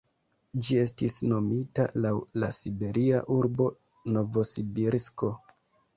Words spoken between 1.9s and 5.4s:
laŭ la siberia urbo Novosibirsko.